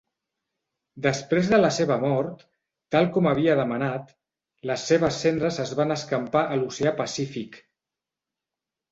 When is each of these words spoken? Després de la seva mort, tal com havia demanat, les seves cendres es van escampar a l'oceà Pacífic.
Després 1.05 1.49
de 1.49 1.57
la 1.59 1.69
seva 1.73 1.97
mort, 2.03 2.39
tal 2.95 3.09
com 3.17 3.27
havia 3.31 3.57
demanat, 3.59 4.09
les 4.71 4.85
seves 4.93 5.19
cendres 5.25 5.59
es 5.65 5.73
van 5.81 5.97
escampar 5.97 6.43
a 6.47 6.57
l'oceà 6.63 6.95
Pacífic. 7.03 7.61